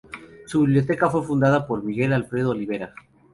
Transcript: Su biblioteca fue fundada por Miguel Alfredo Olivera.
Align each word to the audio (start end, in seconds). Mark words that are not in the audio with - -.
Su 0.47 0.61
biblioteca 0.61 1.11
fue 1.11 1.21
fundada 1.23 1.67
por 1.67 1.83
Miguel 1.83 2.11
Alfredo 2.13 2.49
Olivera. 2.49 2.95